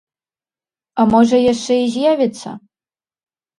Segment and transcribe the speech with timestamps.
[1.03, 2.49] А можа яшчэ і з'явіцца?